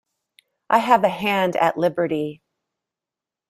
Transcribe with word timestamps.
I 0.71 0.79
have 0.79 1.03
a 1.03 1.09
hand 1.09 1.55
at 1.57 1.77
liberty. 1.77 2.41